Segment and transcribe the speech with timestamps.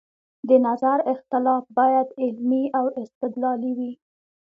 [0.47, 3.91] د نظر اختلاف باید علمي او استدلالي وي